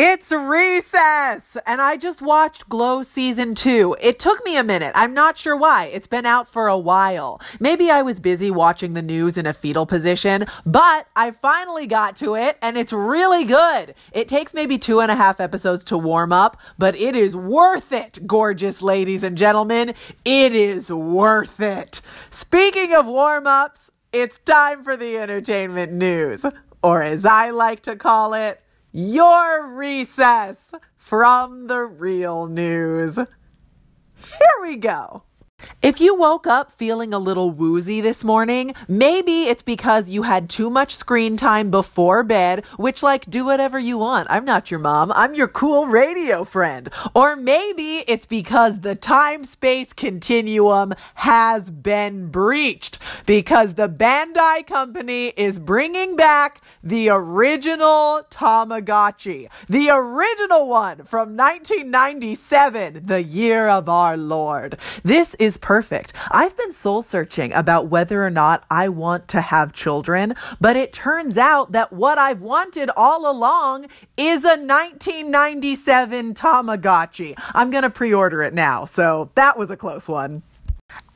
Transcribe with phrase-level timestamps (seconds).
[0.00, 1.56] It's recess!
[1.66, 3.96] And I just watched Glow season two.
[4.00, 4.92] It took me a minute.
[4.94, 5.86] I'm not sure why.
[5.86, 7.40] It's been out for a while.
[7.58, 12.14] Maybe I was busy watching the news in a fetal position, but I finally got
[12.18, 13.96] to it and it's really good.
[14.12, 17.90] It takes maybe two and a half episodes to warm up, but it is worth
[17.90, 19.94] it, gorgeous ladies and gentlemen.
[20.24, 22.02] It is worth it.
[22.30, 26.46] Speaking of warm ups, it's time for the entertainment news,
[26.84, 28.62] or as I like to call it,
[28.92, 33.16] your recess from the real news.
[33.16, 33.26] Here
[34.62, 35.22] we go.
[35.80, 40.50] If you woke up feeling a little woozy this morning, maybe it's because you had
[40.50, 44.28] too much screen time before bed, which, like, do whatever you want.
[44.28, 46.90] I'm not your mom, I'm your cool radio friend.
[47.14, 55.28] Or maybe it's because the time space continuum has been breached because the Bandai Company
[55.36, 64.16] is bringing back the original Tamagotchi, the original one from 1997, the year of our
[64.16, 64.76] Lord.
[65.04, 66.12] This is is perfect.
[66.30, 70.92] I've been soul searching about whether or not I want to have children, but it
[70.92, 73.86] turns out that what I've wanted all along
[74.18, 77.34] is a 1997 Tamagotchi.
[77.54, 80.42] I'm going to pre order it now, so that was a close one.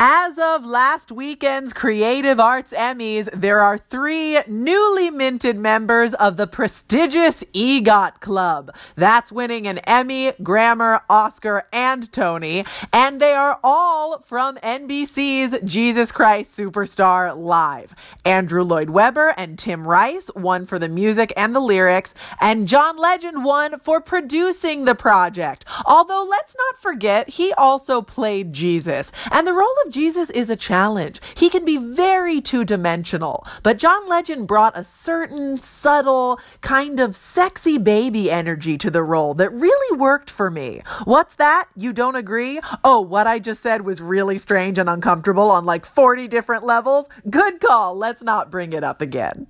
[0.05, 6.49] As of last weekend's Creative Arts Emmys, there are three newly minted members of the
[6.49, 8.75] prestigious EGOT Club.
[8.97, 12.65] That's winning an Emmy, Grammy, Oscar, and Tony.
[12.93, 17.95] And they are all from NBC's Jesus Christ Superstar Live.
[18.25, 22.97] Andrew Lloyd Webber and Tim Rice won for the music and the lyrics, and John
[22.97, 25.65] Legend won for producing the project.
[25.87, 29.13] Although, let's not forget, he also played Jesus.
[29.31, 31.21] And the role of Jesus is a challenge.
[31.37, 37.15] He can be very two dimensional, but John Legend brought a certain subtle, kind of
[37.15, 40.83] sexy baby energy to the role that really worked for me.
[41.05, 41.69] What's that?
[41.77, 42.61] You don't agree?
[42.83, 47.07] Oh, what I just said was really strange and uncomfortable on like 40 different levels?
[47.29, 47.97] Good call.
[47.97, 49.47] Let's not bring it up again.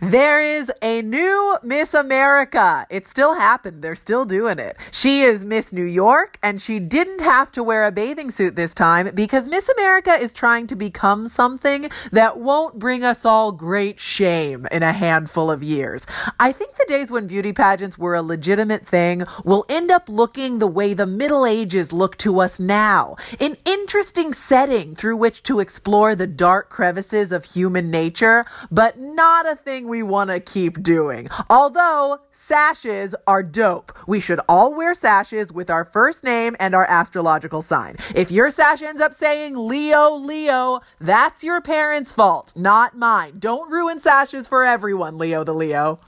[0.00, 2.86] There is a new Miss America.
[2.90, 3.82] It still happened.
[3.82, 4.76] They're still doing it.
[4.90, 8.74] She is Miss New York, and she didn't have to wear a bathing suit this
[8.74, 13.98] time because Miss America is trying to become something that won't bring us all great
[13.98, 16.06] shame in a handful of years.
[16.38, 20.58] I think the days when beauty pageants were a legitimate thing will end up looking
[20.58, 25.60] the way the Middle Ages look to us now an interesting setting through which to
[25.60, 30.82] explore the dark crevices of human nature, but not a thing we want to keep
[30.82, 31.28] doing.
[31.48, 33.96] Although sashes are dope.
[34.06, 37.96] We should all wear sashes with our first name and our astrological sign.
[38.14, 43.38] If your sash ends up saying Leo, Leo, that's your parents' fault, not mine.
[43.38, 45.98] Don't ruin sashes for everyone, Leo the Leo.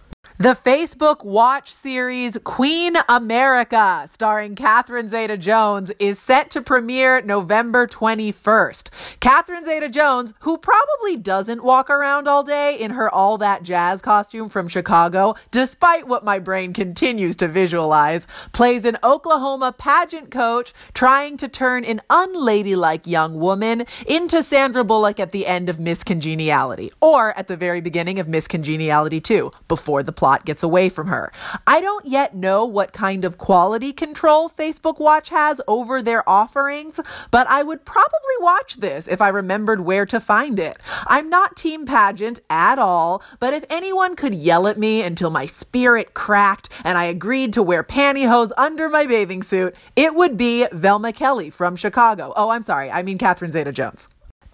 [0.41, 7.89] The Facebook Watch series Queen America, starring Catherine Zeta Jones, is set to premiere November
[7.89, 8.91] 21st.
[9.19, 14.01] Catherine Zeta Jones, who probably doesn't walk around all day in her all that jazz
[14.01, 20.73] costume from Chicago, despite what my brain continues to visualize, plays an Oklahoma pageant coach
[20.95, 26.05] trying to turn an unladylike young woman into Sandra Bullock at the end of Miss
[26.05, 30.63] Congeniality, or at the very beginning of Miss Congeniality 2, before the plot plot gets
[30.63, 31.33] away from her.
[31.67, 37.01] I don't yet know what kind of quality control Facebook Watch has over their offerings,
[37.31, 40.77] but I would probably watch this if I remembered where to find it.
[41.07, 45.47] I'm not team pageant at all, but if anyone could yell at me until my
[45.47, 50.67] spirit cracked and I agreed to wear pantyhose under my bathing suit, it would be
[50.73, 52.35] Velma Kelly from Chicago.
[52.37, 52.91] Oh, I'm sorry.
[52.91, 54.11] I mean Catherine Zeta Jones.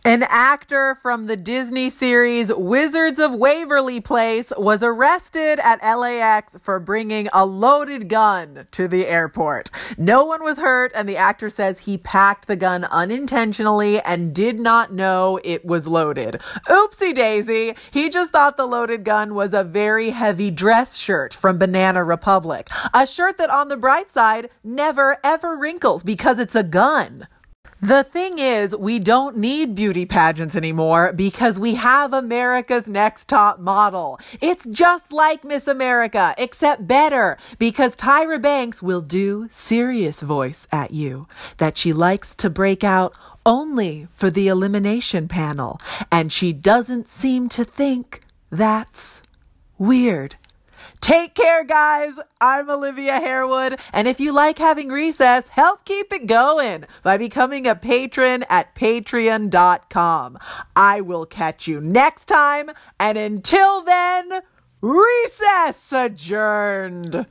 [0.07, 6.79] An actor from the Disney series Wizards of Waverly Place was arrested at LAX for
[6.79, 9.71] bringing a loaded gun to the airport.
[9.97, 14.61] No one was hurt, and the actor says he packed the gun unintentionally and did
[14.61, 16.39] not know it was loaded.
[16.69, 17.75] Oopsie daisy.
[17.91, 22.69] He just thought the loaded gun was a very heavy dress shirt from Banana Republic.
[22.93, 27.27] A shirt that, on the bright side, never ever wrinkles because it's a gun.
[27.85, 33.59] The thing is, we don't need beauty pageants anymore because we have America's Next Top
[33.59, 34.19] Model.
[34.41, 40.93] It's just like Miss America, except better because Tyra Banks will do serious voice at
[40.93, 41.29] you
[41.59, 43.15] that she likes to break out
[43.45, 45.79] only for the elimination panel,
[46.11, 49.23] and she doesn't seem to think that's
[49.77, 50.37] weird.
[51.01, 52.15] Take care, guys.
[52.41, 53.79] I'm Olivia Harewood.
[53.93, 58.75] And if you like having recess, help keep it going by becoming a patron at
[58.75, 60.39] patreon.com.
[60.75, 62.71] I will catch you next time.
[62.99, 64.41] And until then,
[64.81, 67.27] recess adjourned.